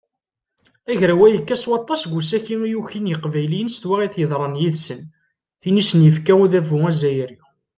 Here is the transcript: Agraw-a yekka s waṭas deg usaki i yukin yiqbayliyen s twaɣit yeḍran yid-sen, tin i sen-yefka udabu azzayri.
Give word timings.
Agraw-a 0.91 1.27
yekka 1.29 1.55
s 1.61 1.63
waṭas 1.69 2.01
deg 2.05 2.13
usaki 2.19 2.55
i 2.67 2.69
yukin 2.73 3.09
yiqbayliyen 3.11 3.71
s 3.71 3.75
twaɣit 3.77 4.15
yeḍran 4.17 4.59
yid-sen, 4.61 5.01
tin 5.61 5.79
i 5.81 5.83
sen-yefka 5.89 6.33
udabu 6.43 6.77
azzayri. 6.89 7.37